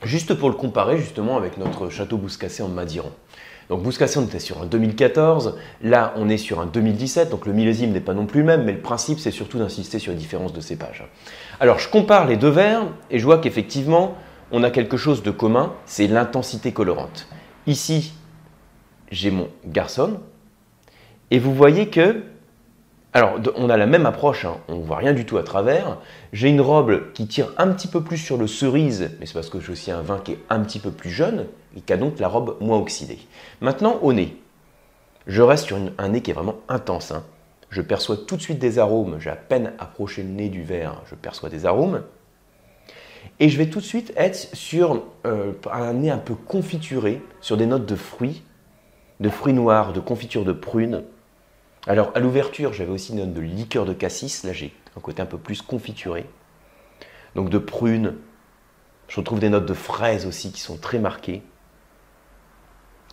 juste 0.04 0.34
pour 0.36 0.48
le 0.48 0.56
comparer 0.56 1.00
justement 1.00 1.36
avec 1.36 1.58
notre 1.58 1.90
château 1.90 2.16
Bouscassé 2.16 2.64
en 2.64 2.70
Madiran. 2.70 3.12
Donc 3.72 3.84
Bouscassé, 3.84 4.20
on 4.20 4.26
était 4.26 4.40
sur 4.40 4.62
un 4.62 4.66
2014, 4.66 5.58
là 5.82 6.14
on 6.18 6.28
est 6.28 6.36
sur 6.36 6.60
un 6.60 6.66
2017, 6.66 7.30
donc 7.30 7.46
le 7.46 7.54
millésime 7.54 7.94
n'est 7.94 8.02
pas 8.02 8.14
non 8.14 8.26
plus 8.26 8.42
le 8.42 8.46
même, 8.46 8.66
mais 8.66 8.74
le 8.74 8.82
principe 8.82 9.18
c'est 9.18 9.32
surtout 9.32 9.60
d'insister 9.60 9.98
sur 9.98 10.12
les 10.12 10.18
différences 10.18 10.52
de 10.52 10.60
cépage. 10.60 11.06
Alors 11.62 11.80
je 11.80 11.88
compare 11.88 12.28
les 12.28 12.36
deux 12.36 12.50
verres 12.50 12.84
et 13.10 13.18
je 13.18 13.24
vois 13.24 13.38
qu'effectivement 13.38 14.18
on 14.52 14.64
a 14.64 14.72
quelque 14.72 14.98
chose 14.98 15.24
de 15.24 15.32
commun, 15.32 15.72
c'est 15.86 16.08
l'intensité 16.08 16.74
colorante. 16.74 17.30
Ici, 17.66 18.12
j'ai 19.10 19.32
mon 19.32 19.48
garçon, 19.66 20.20
et 21.30 21.40
vous 21.40 21.56
voyez 21.56 21.88
que 21.88 22.24
alors, 23.14 23.40
on 23.58 23.70
a 23.70 23.76
la 23.76 23.88
même 23.88 24.06
approche, 24.06 24.46
hein. 24.46 24.58
on 24.70 24.78
ne 24.78 24.84
voit 24.84 24.96
rien 24.96 25.12
du 25.12 25.26
tout 25.26 25.38
à 25.38 25.44
travers. 25.44 25.98
J'ai 26.32 26.48
une 26.48 26.62
robe 26.62 27.12
qui 27.12 27.28
tire 27.28 27.52
un 27.58 27.68
petit 27.68 27.90
peu 27.90 28.02
plus 28.02 28.18
sur 28.18 28.38
le 28.38 28.48
cerise, 28.48 29.12
mais 29.20 29.26
c'est 29.26 29.34
parce 29.34 29.50
que 29.50 29.60
j'ai 29.60 29.74
aussi 29.74 29.92
un 29.92 30.02
vin 30.02 30.20
qui 30.20 30.34
est 30.34 30.40
un 30.50 30.62
petit 30.62 30.80
peu 30.80 30.92
plus 30.92 31.10
jeune 31.10 31.48
et 31.76 31.82
qui 31.82 31.92
a 31.92 31.98
donc 31.98 32.20
la 32.20 32.30
robe 32.30 32.56
moins 32.62 32.78
oxydée. 32.78 33.20
Maintenant, 33.60 34.00
au 34.02 34.14
nez. 34.14 34.38
Je 35.28 35.42
reste 35.42 35.66
sur 35.66 35.78
un 35.98 36.08
nez 36.08 36.22
qui 36.22 36.32
est 36.32 36.34
vraiment 36.34 36.56
intense. 36.70 37.12
Hein. 37.12 37.24
Je 37.70 37.82
perçois 37.82 38.16
tout 38.16 38.38
de 38.38 38.42
suite 38.42 38.60
des 38.60 38.80
arômes. 38.80 39.18
J'ai 39.20 39.30
à 39.30 39.36
peine 39.36 39.74
approché 39.78 40.24
le 40.24 40.30
nez 40.30 40.48
du 40.48 40.64
verre, 40.64 41.02
je 41.10 41.16
perçois 41.16 41.50
des 41.50 41.66
arômes. 41.66 42.04
Et 43.42 43.50
je 43.50 43.58
vais 43.58 43.68
tout 43.68 43.80
de 43.80 43.86
suite 43.86 44.14
être 44.16 44.36
sur 44.56 45.04
euh, 45.26 45.52
un 45.72 45.94
nez 45.94 46.12
un 46.12 46.18
peu 46.18 46.34
confituré, 46.34 47.22
sur 47.42 47.58
des 47.58 47.66
notes 47.66 47.86
de 47.86 47.96
fruits, 47.96 48.44
de 49.20 49.30
fruits 49.30 49.54
noirs, 49.54 49.92
de 49.92 50.00
confiture 50.00 50.46
de 50.46 50.54
prunes 50.54 51.04
alors, 51.88 52.12
à 52.14 52.20
l'ouverture, 52.20 52.74
j'avais 52.74 52.92
aussi 52.92 53.12
une 53.12 53.20
note 53.20 53.34
de 53.34 53.42
liqueur 53.42 53.86
de 53.86 53.94
cassis. 53.94 54.44
Là, 54.44 54.54
j'ai 54.54 54.74
un 54.96 55.02
côté 55.02 55.22
un 55.22 55.26
peu 55.26 55.38
plus 55.38 55.62
confituré. 55.62 56.26
Donc, 57.36 57.50
de 57.50 57.58
prunes. 57.58 58.16
Je 59.08 59.20
retrouve 59.20 59.40
des 59.40 59.50
notes 59.50 59.66
de 59.66 59.74
fraises 59.74 60.26
aussi 60.26 60.52
qui 60.52 60.62
sont 60.62 60.78
très 60.78 61.00
marquées. 61.00 61.42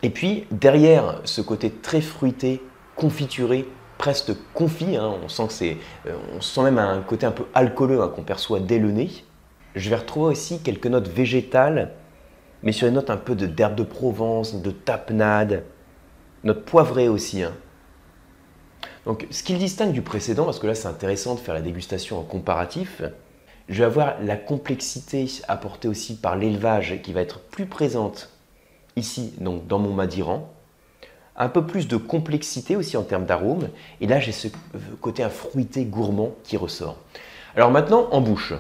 Et 0.03 0.11
puis, 0.11 0.47
derrière 0.51 1.21
ce 1.25 1.41
côté 1.41 1.71
très 1.71 2.01
fruité, 2.01 2.63
confituré, 2.95 3.67
presque 3.97 4.33
confit, 4.55 4.97
hein, 4.97 5.15
euh, 5.17 6.17
on 6.37 6.41
sent 6.41 6.63
même 6.63 6.79
un 6.79 7.01
côté 7.01 7.27
un 7.27 7.33
peu 7.33 7.47
alcooleux 7.55 8.01
hein, 8.01 8.13
qu'on 8.15 8.23
perçoit 8.23 8.61
dès 8.61 8.79
le 8.79 8.93
nez. 8.93 9.11
Je 9.75 9.91
vais 9.91 9.97
retrouver 9.97 10.33
aussi 10.33 10.61
quelques 10.63 10.87
notes 10.87 11.09
végétales, 11.09 11.95
mais 12.63 12.73
sur 12.73 12.87
les 12.87 12.93
notes 12.93 13.11
un 13.11 13.17
peu 13.17 13.35
de 13.35 13.47
d'herbe 13.47 13.75
de 13.75 13.83
Provence, 13.83 14.63
de 14.63 14.71
tapenade, 14.71 15.65
notes 16.45 16.65
poivrées 16.65 17.09
aussi. 17.09 17.43
Hein. 17.43 17.55
Donc, 19.09 19.27
ce 19.31 19.43
qui 19.43 19.55
le 19.55 19.59
distingue 19.59 19.93
du 19.93 20.03
précédent, 20.03 20.45
parce 20.45 20.59
que 20.59 20.67
là 20.67 20.75
c'est 20.75 20.87
intéressant 20.87 21.35
de 21.35 21.41
faire 21.41 21.55
la 21.55 21.63
dégustation 21.63 22.19
en 22.19 22.23
comparatif, 22.23 23.01
je 23.71 23.79
vais 23.79 23.85
avoir 23.85 24.21
la 24.21 24.37
complexité 24.37 25.27
apportée 25.49 25.89
aussi 25.89 26.15
par 26.15 26.37
l'élevage 26.37 27.01
qui 27.03 27.15
va 27.15 27.23
être 27.23 27.41
plus 27.41 27.65
présente 27.65 28.29
ici, 28.97 29.33
donc 29.41 29.67
dans 29.67 29.79
mon 29.79 29.95
Madiran, 29.95 30.53
un 31.37 31.49
peu 31.49 31.65
plus 31.65 31.89
de 31.89 31.97
complexité 31.97 32.77
aussi 32.77 32.99
en 32.99 33.03
termes 33.03 33.25
d'arôme, 33.25 33.71
et 34.03 34.07
là 34.07 34.21
j'ai 34.21 34.33
ce 34.33 34.49
côté 35.01 35.23
un 35.23 35.31
fruité 35.31 35.87
gourmand 35.87 36.35
qui 36.45 36.59
ressort. 36.59 36.99
Alors 37.57 37.71
maintenant 37.71 38.09
en 38.11 38.21
bouche. 38.21 38.53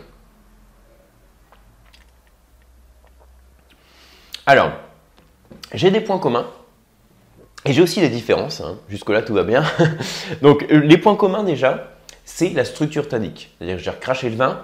Alors, 4.47 4.73
j'ai 5.75 5.90
des 5.90 6.00
points 6.00 6.19
communs 6.19 6.47
Et 7.65 7.73
j'ai 7.73 7.83
aussi 7.83 8.00
des 8.00 8.09
différences, 8.09 8.61
hein. 8.61 8.79
jusque-là 8.88 9.23
tout 9.23 9.35
va 9.35 9.43
bien. 9.43 9.65
Donc 10.43 10.67
les 10.69 10.99
points 10.99 11.17
communs 11.17 11.43
déjà, 11.43 11.91
c'est 12.25 12.50
la 12.50 12.65
structure 12.65 13.09
tannique. 13.09 13.55
C'est-à-dire 13.59 13.77
que 13.77 13.83
j'ai 13.83 13.91
recraché 13.91 14.31
le 14.31 14.37
vin, 14.37 14.62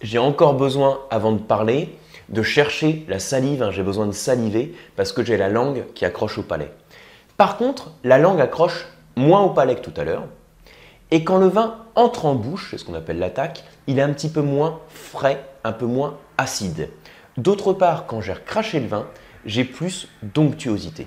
j'ai 0.00 0.18
encore 0.18 0.54
besoin, 0.54 1.00
avant 1.10 1.32
de 1.32 1.40
parler, 1.40 1.96
de 2.28 2.42
chercher 2.42 3.04
la 3.08 3.18
salive, 3.18 3.62
hein. 3.62 3.70
j'ai 3.70 3.82
besoin 3.82 4.06
de 4.06 4.12
saliver 4.12 4.74
parce 4.96 5.12
que 5.12 5.24
j'ai 5.24 5.36
la 5.36 5.48
langue 5.48 5.84
qui 5.94 6.04
accroche 6.04 6.38
au 6.38 6.42
palais. 6.42 6.70
Par 7.36 7.56
contre, 7.56 7.90
la 8.04 8.18
langue 8.18 8.40
accroche 8.40 8.86
moins 9.16 9.42
au 9.42 9.50
palais 9.50 9.76
que 9.76 9.80
tout 9.80 9.98
à 10.00 10.04
l'heure. 10.04 10.24
Et 11.10 11.24
quand 11.24 11.38
le 11.38 11.48
vin 11.48 11.78
entre 11.94 12.26
en 12.26 12.34
bouche, 12.34 12.68
c'est 12.70 12.78
ce 12.78 12.84
qu'on 12.84 12.94
appelle 12.94 13.18
l'attaque, 13.18 13.64
il 13.86 13.98
est 13.98 14.02
un 14.02 14.12
petit 14.12 14.28
peu 14.28 14.40
moins 14.40 14.80
frais, 14.88 15.44
un 15.64 15.72
peu 15.72 15.86
moins 15.86 16.18
acide. 16.36 16.90
D'autre 17.36 17.72
part, 17.72 18.06
quand 18.06 18.20
j'ai 18.20 18.32
recraché 18.32 18.80
le 18.80 18.86
vin, 18.86 19.06
j'ai 19.44 19.64
plus 19.64 20.08
d'onctuosité. 20.22 21.06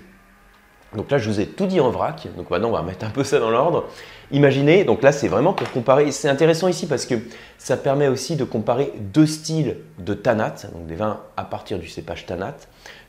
Donc 0.95 1.11
là, 1.11 1.17
je 1.17 1.29
vous 1.29 1.39
ai 1.39 1.45
tout 1.45 1.67
dit 1.67 1.79
en 1.79 1.91
vrac. 1.91 2.27
Donc 2.35 2.49
maintenant, 2.49 2.69
on 2.69 2.73
va 2.73 2.79
remettre 2.79 3.05
un 3.05 3.09
peu 3.09 3.23
ça 3.23 3.39
dans 3.39 3.51
l'ordre. 3.51 3.85
Imaginez, 4.31 4.83
donc 4.83 5.01
là, 5.01 5.11
c'est 5.11 5.27
vraiment 5.27 5.53
pour 5.53 5.69
comparer. 5.71 6.11
C'est 6.11 6.29
intéressant 6.29 6.67
ici 6.67 6.87
parce 6.87 7.05
que 7.05 7.15
ça 7.57 7.77
permet 7.77 8.07
aussi 8.07 8.35
de 8.35 8.43
comparer 8.43 8.93
deux 8.97 9.27
styles 9.27 9.77
de 9.99 10.13
tanat, 10.13 10.55
donc 10.73 10.87
des 10.87 10.95
vins 10.95 11.21
à 11.37 11.43
partir 11.43 11.77
du 11.79 11.87
cépage 11.87 12.25
tanat, 12.25 12.55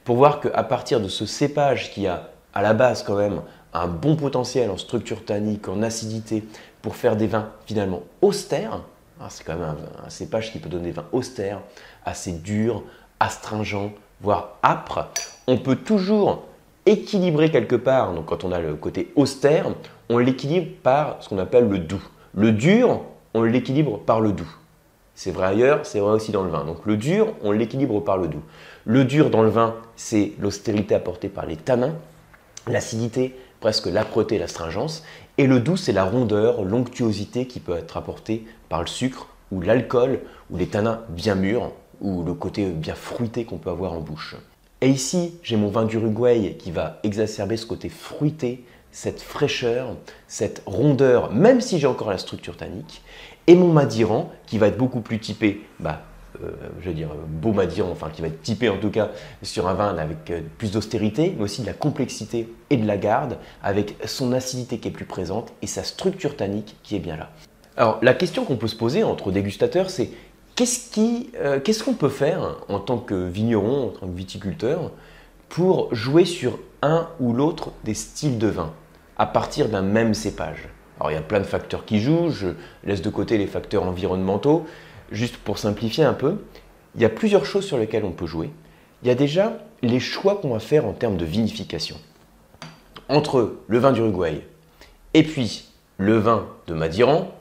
pour 0.04 0.16
voir 0.16 0.40
qu'à 0.40 0.62
partir 0.62 1.00
de 1.00 1.08
ce 1.08 1.24
cépage 1.24 1.90
qui 1.90 2.06
a 2.06 2.30
à 2.52 2.62
la 2.62 2.74
base 2.74 3.02
quand 3.02 3.16
même 3.16 3.40
un 3.72 3.86
bon 3.86 4.16
potentiel 4.16 4.70
en 4.70 4.76
structure 4.76 5.24
tannique, 5.24 5.68
en 5.68 5.82
acidité, 5.82 6.44
pour 6.82 6.96
faire 6.96 7.16
des 7.16 7.26
vins 7.26 7.50
finalement 7.66 8.02
austères, 8.20 8.80
ah, 9.20 9.26
c'est 9.28 9.44
quand 9.44 9.54
même 9.54 9.76
un, 10.04 10.10
cépage 10.10 10.50
qui 10.50 10.58
peut 10.58 10.68
donner 10.68 10.86
des 10.86 10.92
vins 10.92 11.06
austères, 11.12 11.60
assez 12.04 12.32
durs, 12.32 12.82
astringents, 13.20 13.92
voire 14.20 14.56
âpres, 14.64 15.08
on 15.46 15.58
peut 15.58 15.76
toujours 15.76 16.44
équilibrer 16.90 17.50
quelque 17.50 17.76
part, 17.76 18.12
donc 18.12 18.26
quand 18.26 18.44
on 18.44 18.52
a 18.52 18.58
le 18.58 18.74
côté 18.74 19.12
austère, 19.14 19.66
on 20.08 20.18
l'équilibre 20.18 20.68
par 20.82 21.16
ce 21.20 21.28
qu'on 21.28 21.38
appelle 21.38 21.68
le 21.68 21.78
doux. 21.78 22.02
Le 22.34 22.52
dur, 22.52 23.00
on 23.34 23.42
l'équilibre 23.42 23.98
par 23.98 24.20
le 24.20 24.32
doux. 24.32 24.50
C'est 25.14 25.30
vrai 25.30 25.46
ailleurs, 25.46 25.86
c'est 25.86 26.00
vrai 26.00 26.12
aussi 26.12 26.32
dans 26.32 26.42
le 26.42 26.50
vin. 26.50 26.64
Donc 26.64 26.84
le 26.86 26.96
dur, 26.96 27.34
on 27.42 27.52
l'équilibre 27.52 28.00
par 28.00 28.16
le 28.16 28.28
doux. 28.28 28.42
Le 28.84 29.04
dur 29.04 29.30
dans 29.30 29.42
le 29.42 29.50
vin, 29.50 29.76
c'est 29.94 30.32
l'austérité 30.40 30.94
apportée 30.94 31.28
par 31.28 31.46
les 31.46 31.56
tanins, 31.56 31.94
l'acidité, 32.66 33.36
presque 33.60 33.86
l'âpreté, 33.86 34.38
l'astringence. 34.38 35.04
Et 35.38 35.46
le 35.46 35.60
doux, 35.60 35.76
c'est 35.76 35.92
la 35.92 36.04
rondeur, 36.04 36.64
l'onctuosité 36.64 37.46
qui 37.46 37.60
peut 37.60 37.76
être 37.76 37.96
apportée 37.96 38.44
par 38.68 38.80
le 38.80 38.86
sucre 38.86 39.28
ou 39.52 39.60
l'alcool 39.60 40.20
ou 40.50 40.56
les 40.56 40.66
tanins 40.66 41.02
bien 41.08 41.34
mûrs 41.34 41.70
ou 42.00 42.24
le 42.24 42.34
côté 42.34 42.66
bien 42.66 42.94
fruité 42.94 43.44
qu'on 43.44 43.58
peut 43.58 43.70
avoir 43.70 43.92
en 43.92 44.00
bouche. 44.00 44.36
Et 44.82 44.88
ici, 44.88 45.34
j'ai 45.42 45.56
mon 45.56 45.68
vin 45.68 45.84
d'Uruguay 45.84 46.56
qui 46.58 46.70
va 46.70 47.00
exacerber 47.02 47.58
ce 47.58 47.66
côté 47.66 47.90
fruité, 47.90 48.64
cette 48.92 49.20
fraîcheur, 49.20 49.94
cette 50.26 50.62
rondeur, 50.64 51.32
même 51.32 51.60
si 51.60 51.78
j'ai 51.78 51.86
encore 51.86 52.10
la 52.10 52.16
structure 52.16 52.56
tannique, 52.56 53.02
et 53.46 53.54
mon 53.54 53.72
Madiran 53.72 54.30
qui 54.46 54.56
va 54.56 54.68
être 54.68 54.78
beaucoup 54.78 55.00
plus 55.00 55.18
typé, 55.18 55.60
bah, 55.80 56.00
euh, 56.42 56.50
je 56.80 56.88
veux 56.88 56.94
dire, 56.94 57.10
beau 57.28 57.52
Madiran, 57.52 57.90
enfin 57.90 58.08
qui 58.08 58.22
va 58.22 58.28
être 58.28 58.40
typé 58.40 58.70
en 58.70 58.78
tout 58.78 58.90
cas 58.90 59.10
sur 59.42 59.68
un 59.68 59.74
vin 59.74 59.98
avec 59.98 60.30
euh, 60.30 60.40
plus 60.56 60.72
d'austérité, 60.72 61.34
mais 61.36 61.44
aussi 61.44 61.60
de 61.60 61.66
la 61.66 61.74
complexité 61.74 62.48
et 62.70 62.78
de 62.78 62.86
la 62.86 62.96
garde, 62.96 63.36
avec 63.62 63.96
son 64.06 64.32
acidité 64.32 64.78
qui 64.78 64.88
est 64.88 64.92
plus 64.92 65.04
présente 65.04 65.52
et 65.60 65.66
sa 65.66 65.82
structure 65.82 66.36
tannique 66.36 66.76
qui 66.82 66.96
est 66.96 67.00
bien 67.00 67.16
là. 67.16 67.28
Alors 67.76 67.98
la 68.02 68.14
question 68.14 68.44
qu'on 68.44 68.56
peut 68.56 68.68
se 68.68 68.76
poser 68.76 69.02
entre 69.02 69.30
dégustateurs, 69.30 69.90
c'est 69.90 70.10
euh, 71.38 71.60
qu'est-ce 71.60 71.82
qu'on 71.82 71.94
peut 71.94 72.08
faire 72.08 72.56
en 72.68 72.80
tant 72.80 72.98
que 72.98 73.14
vigneron, 73.14 73.86
en 73.86 73.88
tant 73.88 74.06
que 74.06 74.16
viticulteur, 74.16 74.92
pour 75.48 75.94
jouer 75.94 76.24
sur 76.24 76.58
un 76.82 77.08
ou 77.18 77.32
l'autre 77.32 77.72
des 77.84 77.94
styles 77.94 78.38
de 78.38 78.48
vin 78.48 78.72
à 79.16 79.26
partir 79.26 79.68
d'un 79.68 79.82
même 79.82 80.14
cépage? 80.14 80.68
Alors 80.98 81.10
il 81.10 81.14
y 81.14 81.18
a 81.18 81.22
plein 81.22 81.40
de 81.40 81.44
facteurs 81.44 81.84
qui 81.86 82.00
jouent, 82.00 82.30
je 82.30 82.48
laisse 82.84 83.00
de 83.00 83.10
côté 83.10 83.38
les 83.38 83.46
facteurs 83.46 83.84
environnementaux. 83.84 84.66
Juste 85.10 85.38
pour 85.38 85.58
simplifier 85.58 86.04
un 86.04 86.12
peu, 86.12 86.36
il 86.94 87.00
y 87.00 87.04
a 87.04 87.08
plusieurs 87.08 87.46
choses 87.46 87.64
sur 87.64 87.78
lesquelles 87.78 88.04
on 88.04 88.12
peut 88.12 88.26
jouer. 88.26 88.50
Il 89.02 89.08
y 89.08 89.10
a 89.10 89.14
déjà 89.14 89.58
les 89.82 89.98
choix 89.98 90.36
qu'on 90.36 90.52
va 90.52 90.60
faire 90.60 90.84
en 90.84 90.92
termes 90.92 91.16
de 91.16 91.24
vinification. 91.24 91.96
Entre 93.08 93.56
le 93.66 93.78
vin 93.78 93.92
d'Uruguay 93.92 94.46
et 95.14 95.22
puis 95.22 95.70
le 95.96 96.18
vin 96.18 96.46
de 96.66 96.74
Madiran, 96.74 97.32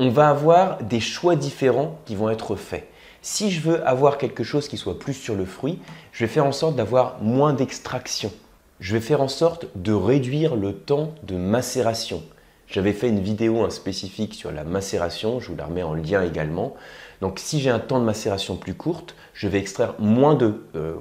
on 0.00 0.08
va 0.08 0.30
avoir 0.30 0.82
des 0.82 0.98
choix 0.98 1.36
différents 1.36 2.00
qui 2.06 2.14
vont 2.14 2.30
être 2.30 2.56
faits. 2.56 2.88
Si 3.20 3.50
je 3.50 3.60
veux 3.60 3.86
avoir 3.86 4.16
quelque 4.16 4.42
chose 4.42 4.66
qui 4.66 4.78
soit 4.78 4.98
plus 4.98 5.12
sur 5.12 5.34
le 5.34 5.44
fruit, 5.44 5.78
je 6.12 6.24
vais 6.24 6.32
faire 6.32 6.46
en 6.46 6.52
sorte 6.52 6.74
d'avoir 6.74 7.18
moins 7.20 7.52
d'extraction. 7.52 8.32
Je 8.80 8.94
vais 8.94 9.02
faire 9.02 9.20
en 9.20 9.28
sorte 9.28 9.66
de 9.74 9.92
réduire 9.92 10.56
le 10.56 10.72
temps 10.72 11.12
de 11.24 11.36
macération. 11.36 12.22
J'avais 12.66 12.94
fait 12.94 13.10
une 13.10 13.20
vidéo 13.20 13.68
spécifique 13.68 14.32
sur 14.32 14.50
la 14.50 14.64
macération, 14.64 15.38
je 15.38 15.48
vous 15.48 15.56
la 15.56 15.66
remets 15.66 15.82
en 15.82 15.92
lien 15.92 16.22
également. 16.22 16.74
Donc 17.20 17.38
si 17.38 17.60
j'ai 17.60 17.68
un 17.68 17.78
temps 17.78 18.00
de 18.00 18.06
macération 18.06 18.56
plus 18.56 18.74
courte, 18.74 19.14
je 19.34 19.48
vais 19.48 19.58
extraire 19.58 19.96
moins 19.98 20.34
de, 20.34 20.62
euh, 20.76 20.94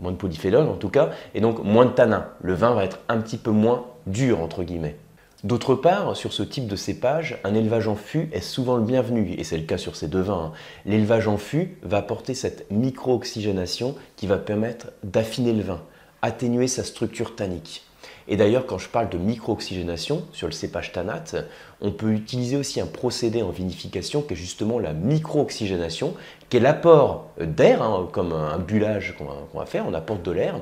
moins 0.00 0.12
de 0.12 0.16
polyphénol 0.16 0.68
en 0.68 0.76
tout 0.76 0.90
cas, 0.90 1.10
et 1.34 1.40
donc 1.40 1.64
moins 1.64 1.86
de 1.86 1.90
tanin. 1.90 2.28
Le 2.40 2.54
vin 2.54 2.72
va 2.72 2.84
être 2.84 3.00
un 3.08 3.18
petit 3.18 3.36
peu 3.36 3.50
moins 3.50 3.86
dur 4.06 4.40
entre 4.40 4.62
guillemets. 4.62 4.96
D'autre 5.44 5.74
part, 5.74 6.16
sur 6.16 6.32
ce 6.32 6.44
type 6.44 6.68
de 6.68 6.76
cépage, 6.76 7.40
un 7.42 7.54
élevage 7.54 7.88
en 7.88 7.96
fût 7.96 8.28
est 8.32 8.40
souvent 8.40 8.76
le 8.76 8.84
bienvenu, 8.84 9.34
et 9.36 9.42
c'est 9.42 9.56
le 9.56 9.64
cas 9.64 9.76
sur 9.76 9.96
ces 9.96 10.06
deux 10.06 10.20
vins. 10.20 10.52
Hein. 10.52 10.58
L'élevage 10.86 11.26
en 11.26 11.36
fût 11.36 11.78
va 11.82 11.96
apporter 11.96 12.34
cette 12.34 12.70
micro-oxygénation 12.70 13.96
qui 14.14 14.28
va 14.28 14.38
permettre 14.38 14.92
d'affiner 15.02 15.52
le 15.52 15.62
vin, 15.62 15.82
atténuer 16.22 16.68
sa 16.68 16.84
structure 16.84 17.34
tannique. 17.34 17.84
Et 18.28 18.36
d'ailleurs, 18.36 18.66
quand 18.66 18.78
je 18.78 18.88
parle 18.88 19.08
de 19.08 19.18
micro-oxygénation 19.18 20.24
sur 20.32 20.46
le 20.46 20.52
cépage 20.52 20.92
tanate, 20.92 21.36
on 21.80 21.90
peut 21.90 22.12
utiliser 22.12 22.56
aussi 22.56 22.80
un 22.80 22.86
procédé 22.86 23.42
en 23.42 23.50
vinification 23.50 24.22
qui 24.22 24.34
est 24.34 24.36
justement 24.36 24.78
la 24.78 24.92
micro-oxygénation, 24.92 26.14
qui 26.48 26.58
est 26.58 26.60
l'apport 26.60 27.30
d'air, 27.40 27.82
hein, 27.82 28.08
comme 28.12 28.32
un 28.32 28.58
bullage 28.58 29.14
qu'on 29.18 29.58
va, 29.58 29.66
faire, 29.66 29.84
on 29.88 29.94
apporte 29.94 30.22
de 30.22 30.30
l'air, 30.30 30.54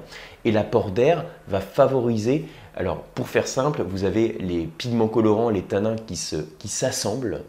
et 0.44 0.52
l'apport 0.52 0.90
d'air 0.90 1.26
va 1.48 1.60
favoriser, 1.60 2.46
alors 2.76 3.02
pour 3.14 3.28
faire 3.28 3.46
simple, 3.46 3.82
vous 3.82 4.04
avez 4.04 4.38
les 4.40 4.66
pigments 4.66 5.08
colorants, 5.08 5.50
les 5.50 5.62
tanins 5.62 5.96
qui 6.06 6.16
s'assemblent 6.16 7.42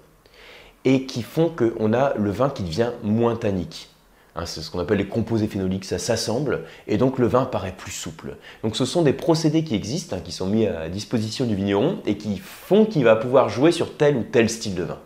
et 0.83 1.05
qui 1.05 1.21
font 1.21 1.49
qu'on 1.49 1.93
a 1.93 2.15
le 2.15 2.31
vin 2.31 2.49
qui 2.49 2.63
devient 2.63 2.91
moins 3.03 3.35
tannique. 3.35 3.90
Hein, 4.35 4.45
c'est 4.45 4.61
ce 4.61 4.71
qu'on 4.71 4.79
appelle 4.79 4.99
les 4.99 5.07
composés 5.07 5.47
phénoliques, 5.47 5.83
ça 5.83 5.99
s'assemble 5.99 6.61
et 6.87 6.97
donc 6.97 7.19
le 7.19 7.27
vin 7.27 7.43
paraît 7.43 7.75
plus 7.77 7.91
souple. 7.91 8.37
Donc 8.63 8.77
ce 8.77 8.85
sont 8.85 9.01
des 9.01 9.11
procédés 9.11 9.63
qui 9.63 9.75
existent, 9.75 10.15
hein, 10.15 10.21
qui 10.23 10.31
sont 10.31 10.47
mis 10.47 10.65
à 10.67 10.87
disposition 10.87 11.45
du 11.45 11.55
vigneron 11.55 11.99
et 12.05 12.15
qui 12.15 12.37
font 12.37 12.85
qu'il 12.85 13.03
va 13.03 13.17
pouvoir 13.17 13.49
jouer 13.49 13.73
sur 13.73 13.97
tel 13.97 14.15
ou 14.15 14.23
tel 14.23 14.49
style 14.49 14.75
de 14.75 14.83
vin. 14.83 14.99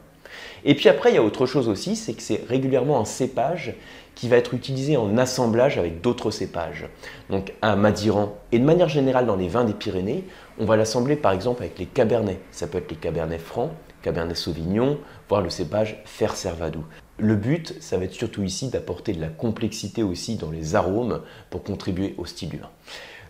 Et 0.63 0.75
puis 0.75 0.89
après, 0.89 1.11
il 1.11 1.15
y 1.15 1.17
a 1.17 1.23
autre 1.23 1.45
chose 1.45 1.69
aussi, 1.69 1.95
c'est 1.95 2.13
que 2.13 2.21
c'est 2.21 2.43
régulièrement 2.47 2.99
un 2.99 3.05
cépage 3.05 3.75
qui 4.15 4.27
va 4.29 4.37
être 4.37 4.53
utilisé 4.53 4.97
en 4.97 5.17
assemblage 5.17 5.77
avec 5.77 6.01
d'autres 6.01 6.31
cépages. 6.31 6.87
Donc 7.29 7.53
un 7.61 7.75
Madiran, 7.75 8.35
et 8.51 8.59
de 8.59 8.63
manière 8.63 8.89
générale 8.89 9.25
dans 9.25 9.35
les 9.35 9.47
vins 9.47 9.65
des 9.65 9.73
Pyrénées, 9.73 10.23
on 10.57 10.65
va 10.65 10.77
l'assembler 10.77 11.15
par 11.15 11.33
exemple 11.33 11.63
avec 11.63 11.77
les 11.77 11.85
Cabernets. 11.85 12.39
Ça 12.51 12.65
peut 12.67 12.77
être 12.77 12.89
les 12.89 12.97
Cabernets 12.97 13.37
francs, 13.37 13.71
Cabernet 14.05 14.37
Sauvignon, 14.37 14.99
voire 15.27 15.41
le 15.41 15.49
cépage 15.49 15.99
Fer 16.05 16.35
Servadou. 16.35 16.83
Le 17.17 17.35
but, 17.35 17.73
ça 17.79 17.97
va 17.97 18.03
être 18.03 18.13
surtout 18.13 18.43
ici 18.43 18.69
d'apporter 18.69 19.13
de 19.13 19.19
la 19.19 19.29
complexité 19.29 20.03
aussi 20.03 20.35
dans 20.35 20.51
les 20.51 20.75
arômes 20.75 21.21
pour 21.49 21.63
contribuer 21.63 22.13
au 22.19 22.27
style 22.27 22.49
du. 22.49 22.59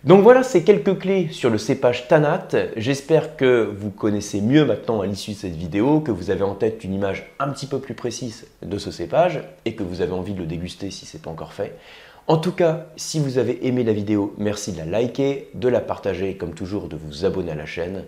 Donc 0.04 0.22
voilà 0.22 0.42
ces 0.42 0.64
quelques 0.64 0.98
clés 0.98 1.28
sur 1.32 1.48
le 1.48 1.56
cépage 1.56 2.08
Tanat. 2.08 2.48
J'espère 2.76 3.36
que 3.36 3.74
vous 3.74 3.90
connaissez 3.90 4.42
mieux 4.42 4.66
maintenant 4.66 5.00
à 5.00 5.06
l'issue 5.06 5.30
de 5.30 5.36
cette 5.36 5.56
vidéo, 5.56 6.00
que 6.00 6.10
vous 6.10 6.28
avez 6.28 6.42
en 6.42 6.54
tête 6.54 6.84
une 6.84 6.92
image 6.92 7.32
un 7.38 7.48
petit 7.48 7.66
peu 7.66 7.78
plus 7.78 7.94
précise 7.94 8.46
de 8.60 8.76
ce 8.76 8.90
cépage 8.90 9.40
et 9.64 9.74
que 9.76 9.82
vous 9.82 10.02
avez 10.02 10.12
envie 10.12 10.34
de 10.34 10.40
le 10.40 10.46
déguster 10.46 10.90
si 10.90 11.06
ce 11.06 11.16
n'est 11.16 11.22
pas 11.22 11.30
encore 11.30 11.54
fait. 11.54 11.78
En 12.26 12.36
tout 12.36 12.52
cas, 12.52 12.88
si 12.96 13.18
vous 13.18 13.38
avez 13.38 13.66
aimé 13.66 13.82
la 13.82 13.94
vidéo, 13.94 14.34
merci 14.36 14.72
de 14.72 14.78
la 14.78 14.84
liker, 14.84 15.48
de 15.54 15.68
la 15.68 15.80
partager 15.80 16.28
et 16.28 16.36
comme 16.36 16.52
toujours 16.52 16.88
de 16.88 16.96
vous 16.96 17.24
abonner 17.24 17.52
à 17.52 17.54
la 17.54 17.66
chaîne. 17.66 18.04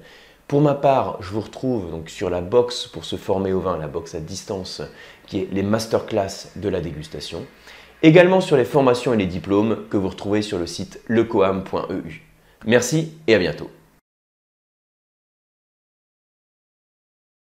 Pour 0.48 0.62
ma 0.62 0.74
part, 0.74 1.18
je 1.20 1.28
vous 1.28 1.42
retrouve 1.42 1.90
donc 1.90 2.08
sur 2.08 2.30
la 2.30 2.40
box 2.40 2.86
pour 2.86 3.04
se 3.04 3.16
former 3.16 3.52
au 3.52 3.60
vin, 3.60 3.76
la 3.76 3.86
box 3.86 4.14
à 4.14 4.20
distance, 4.20 4.80
qui 5.26 5.40
est 5.40 5.48
les 5.52 5.62
masterclass 5.62 6.52
de 6.56 6.70
la 6.70 6.80
dégustation. 6.80 7.44
Également 8.02 8.40
sur 8.40 8.56
les 8.56 8.64
formations 8.64 9.12
et 9.12 9.18
les 9.18 9.26
diplômes 9.26 9.84
que 9.90 9.98
vous 9.98 10.08
retrouvez 10.08 10.40
sur 10.40 10.58
le 10.58 10.66
site 10.66 11.02
lecoam.eu. 11.06 12.22
Merci 12.64 13.12
et 13.26 13.34
à 13.34 13.38
bientôt. 13.38 13.68